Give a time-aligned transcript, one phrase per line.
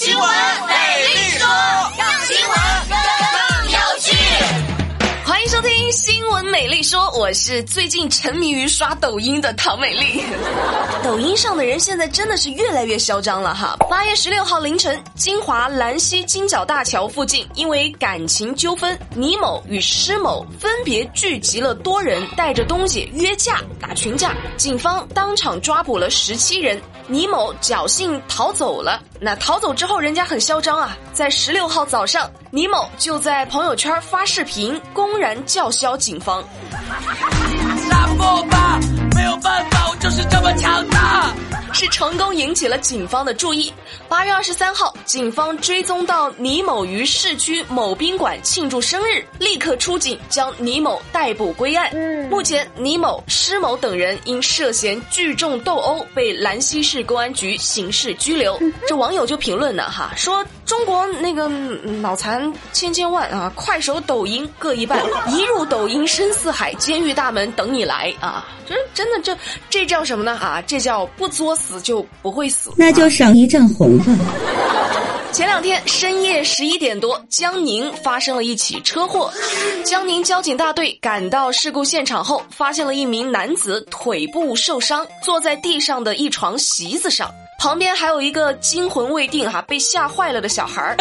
[0.00, 0.28] 新闻
[0.68, 0.74] 美
[1.08, 1.48] 丽说，
[1.98, 2.56] 让新闻
[2.88, 4.16] 更有趣。
[5.24, 10.22] 欢迎收听《新闻美丽说》，我是最近沉迷于刷抖音的唐美丽。
[11.02, 13.76] 抖音上的人现在真的是越来越嚣张了哈！
[13.90, 26.80] 八月十六号凌晨，金华兰溪金角大桥附近，因为感情纠纷，倪某与施某分别聚集了多人，带着东西约架打群架，警方当场抓捕了十七人。
[27.08, 29.00] 倪某侥幸逃走了。
[29.18, 30.96] 那逃走之后，人家很嚣张啊！
[31.12, 36.44] 在十六号早上，倪某就在朋友圈发视频，公然叫嚣警方。
[38.50, 38.78] 吧，
[39.14, 40.97] 没有办法，我就是这么强大。
[41.78, 43.72] 是成功引起了警方的注意。
[44.08, 51.88] 八月二十三号，警方追踪到倪某于市区某宾馆庆祝生日，立刻出警将倪某逮捕归案。
[52.28, 58.60] 目前，倪某、施某等人因涉嫌聚众斗殴被兰溪市公安局刑事拘留。
[58.88, 68.44] 这网友就评论呢，哈，说中国那个脑残千千万啊，快手、抖音各一半，一入抖音深似海，监狱大门等你来啊！
[68.68, 69.34] 这真的这
[69.70, 70.32] 这叫什么呢？
[70.32, 71.67] 啊，这叫不作死。
[71.68, 74.04] 死就不会死，那就省一阵红了。
[75.30, 79.30] 前两天深夜十一点多，江宁发生了一起车祸。
[79.84, 90.96] 江宁交警大队赶到事故现场后，发现了一名男子腿部受伤，坐在地上的一床席子上，旁边还有一个惊魂未定、哈被吓坏了的小孩儿。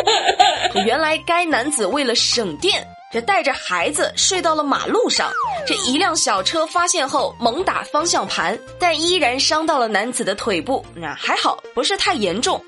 [0.86, 2.86] 原来该男子为了省电。
[3.10, 5.32] 这带着孩子睡到了马路上，
[5.66, 10.86] 这一辆小车发现后猛打方向盘，但依然伤到了男子的腿部。
[10.94, 12.62] 那还好，不是太严重。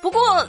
[0.00, 0.48] 不过，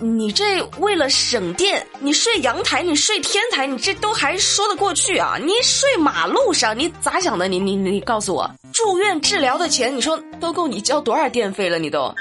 [0.00, 5.36] 你这为了省电，你睡阳台，你睡天台，你这都还说得过去啊？
[5.40, 7.46] 你睡马路上，你咋想的？
[7.46, 11.78] 你你你告诉我，住院治疗的钱，你说都够你交多少电费了？
[11.78, 12.12] 你都。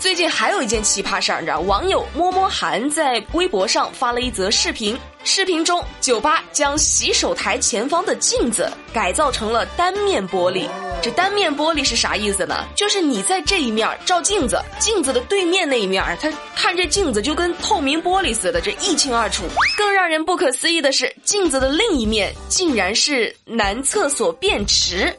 [0.00, 1.58] 最近还有一件奇葩事儿，你知道？
[1.60, 10.68] 网友摸摸寒在微博上发了一则视频，视频中酒吧将洗手台前方的镜子改造成了单面玻璃。
[11.02, 12.64] 这单面玻璃是啥意思呢？
[12.76, 19.44] 就是你在这一面照镜子，镜子的对面那一面，他看这镜子就跟透明玻璃似的，这一清二楚。
[19.76, 25.12] 更让人不可思议的是，镜子的另一面竟然是男厕所便池。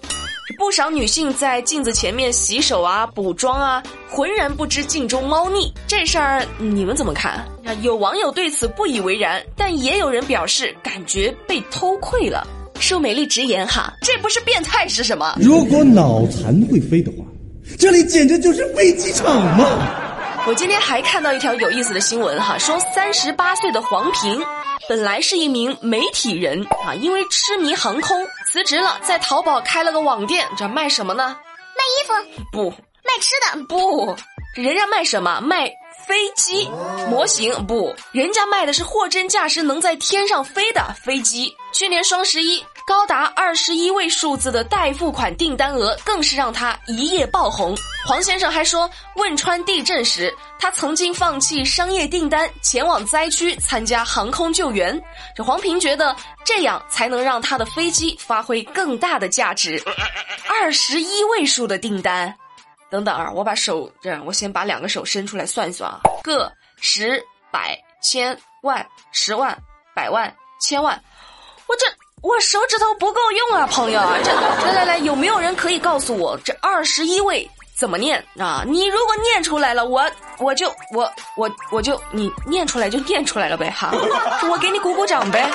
[0.60, 5.74] 不少女性在镜子前面洗手啊、补妆啊，浑然不知镜中猫腻。
[5.88, 7.48] 这事儿你们怎么看？
[7.82, 12.46] 有网友对此不以为然，但也有人表示感觉被偷窥了。
[12.78, 15.34] 受美丽直言哈，这不是变态是什么？
[15.40, 17.24] 如果脑残会飞的话，
[17.78, 19.66] 这里简直就是飞机场嘛！
[20.46, 24.44] 我今天还看到一条有意思的新闻哈，说三十八岁的黄平。
[24.88, 28.18] 本来是一名媒体人啊，因为痴迷航空
[28.52, 31.38] 辞职了，在淘宝开了个网店，这卖什么呢？
[31.78, 32.42] 卖衣服？
[32.52, 33.64] 不，卖吃的？
[33.66, 34.16] 不，
[34.56, 35.40] 人家卖什么？
[35.40, 35.72] 卖
[36.08, 36.68] 飞机
[37.12, 37.54] 模型？
[37.68, 41.56] 不，人家卖的是货真价实能在天上飞的飞机。
[41.72, 42.66] 去年双十一。
[42.90, 47.78] 高达二十一位数字的代付款订单额，更是让他一夜爆红。
[48.04, 55.00] 黄先生还说，汶川地震时，他曾经放弃商业订单，前往灾区参加航空救援。
[55.36, 59.80] 这黄平觉得，这样才能让他的飞机发挥更大的价值。
[60.50, 62.34] 二十一位数的订单，
[62.90, 66.52] 等等啊，我把手这样，我先把两个手伸出来算一算啊，个、
[66.82, 69.56] 十、百、千、万、十万、
[69.94, 71.00] 百万、千万，
[71.68, 71.86] 我这。
[72.22, 74.02] 我手指头不够用啊，朋友！
[74.24, 78.64] 这来来来，有没有人可以告诉我这二十一位怎么念啊？
[78.68, 80.04] 你如果念出来了，我
[80.38, 83.92] 我就我我我就你念出来就念出来了呗哈！
[84.50, 85.50] 我给你鼓鼓掌呗。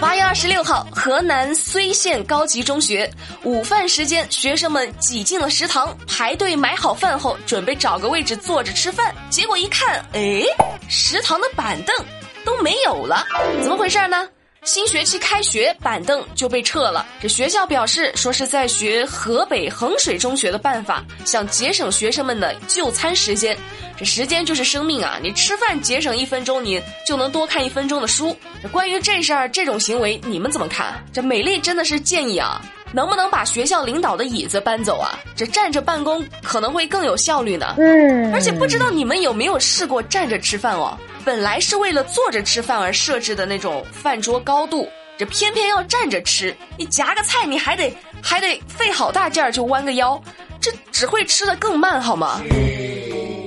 [0.00, 3.08] 八月二十六号，河南睢县高级中学
[3.44, 9.14] 午饭时间，学生们挤进了食堂，排队买好饭后，准备找个位置坐着吃饭。
[9.30, 10.42] 结果一看，哎，
[10.88, 11.94] 食堂的板凳
[12.44, 13.24] 都没有了，
[13.62, 14.26] 怎么回事呢？
[14.64, 17.06] 新学期开学，板凳就被撤了。
[17.18, 23.56] 这学校表示说是在学河北衡水中学的办法，想节省学生们的就餐时间。
[23.96, 25.18] 这时间就是生命啊！
[25.22, 28.36] 你吃饭节省一分钟，你就能多看一分钟的书。
[28.70, 31.02] 关于这事儿，这种行为你们怎么看？
[31.10, 32.60] 这美丽真的是建议啊，
[32.92, 35.18] 能不能把学校领导的椅子搬走啊？
[35.36, 37.74] 这站着办公可能会更有效率呢。
[37.78, 40.96] 嗯，而且不知道你们有没有试过站着吃饭哦？
[41.24, 44.88] 本来是为了坐着吃饭而设置的那种饭桌高度，
[45.18, 46.56] 这偏偏要站着吃。
[46.78, 50.20] 你夹个菜，你还得还得费好大劲儿就弯个腰，
[50.60, 52.40] 这只会吃的更慢，好吗？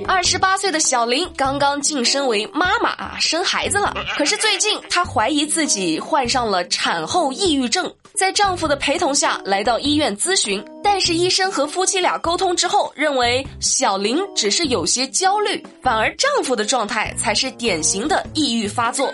[0.06, 3.94] 二十八岁的小林刚刚晋升为妈妈啊，生孩子了。
[4.16, 10.64] 可是最近她怀疑自己患上了产后抑郁症，在丈夫的陪同下来到医院咨询。
[10.82, 19.12] 但是医生和夫妻俩沟通之后，认为小林只是有些焦虑，反而丈夫的状态才是典型的抑郁发作。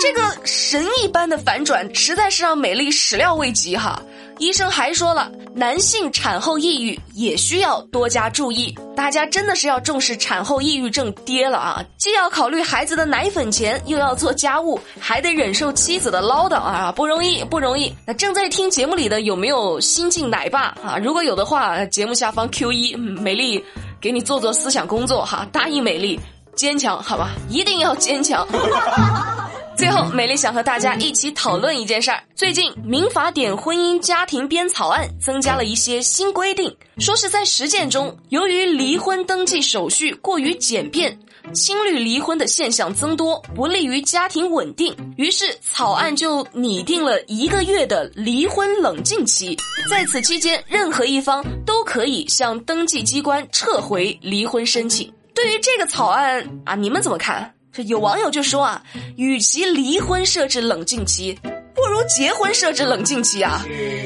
[0.00, 4.00] 这个神一般的反转，实在是让美丽始料未及哈。
[4.38, 11.82] 医生还说了，男性产后抑郁也需要多加注意，大家真的是要重视产后抑郁症爹了啊！
[11.96, 17.90] 既要考虑孩子的奶粉钱，又要做家务，还得忍受妻子的唠叨啊，不容易，不容易。
[18.06, 20.98] 那正在听节目里的有没有新晋奶爸啊？
[21.02, 23.64] 如果有的话，节目下方 Q 一，美丽
[24.02, 26.20] 给你做做思想工作哈，答应美丽，
[26.54, 28.46] 坚强好吧，一定要坚强。
[29.76, 32.22] 最后，美丽想和大家一起讨论一件事儿。
[32.34, 41.16] 最近，民法典婚姻家庭编草案增加了一些新规定，说是在实践中，由于离婚登记手续过于简便，
[41.52, 44.96] 亲律离婚的现象增多，不利于家庭稳定。
[45.18, 49.54] 于是，草案就拟定了一个月的离婚冷静期，
[49.90, 55.12] 在此期间，任何一方都可以向登记机关撤回离婚申请。
[55.34, 57.52] 对于这个草案啊，你们怎么看？
[57.84, 58.82] 有网友就说啊，
[59.16, 61.38] 与其离婚设置冷静期，
[61.74, 63.64] 不如结婚设置冷静期啊。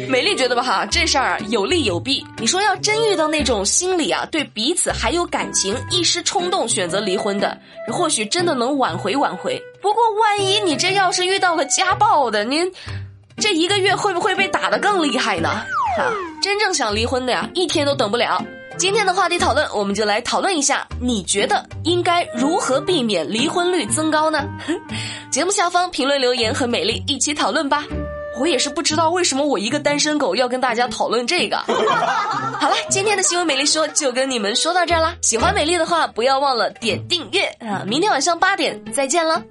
[0.08, 2.24] 美丽觉得吧哈，这事儿有利有弊。
[2.38, 7.56] 你说要真遇到那种心里啊对彼此还有感情，一时冲动选择离婚的，
[7.88, 9.60] 或许真的能挽回挽回。
[9.80, 12.70] 不过万一你这要是遇到了家暴的，您
[13.36, 15.48] 这一个月会不会被打得更厉害呢？
[15.48, 16.12] 啊，
[16.42, 18.44] 真正想离婚的呀，一天都等不了。
[18.80, 24.42] 今天的话题讨论，我们就来讨论一下，你觉得应该如何避免离婚率增高呢？
[25.30, 27.84] 节目下方评论留言和美丽一起讨论吧。
[28.38, 31.58] 我也是不知道为什么我一个单身狗要跟大家讨论这个。
[31.68, 35.14] 好了，今天的新闻美丽说就跟你们说到这儿啦。
[35.20, 37.84] 喜欢美丽的话，不要忘了点订阅啊！
[37.86, 39.42] 明天晚上八点再见了。